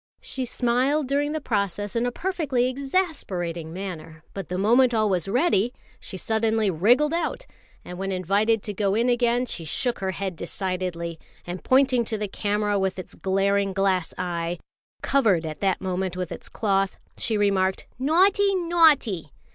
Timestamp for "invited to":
8.11-8.73